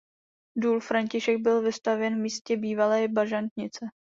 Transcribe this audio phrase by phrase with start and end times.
[0.55, 3.85] Důl František byl vystavěn v místě bývalé bažantnice.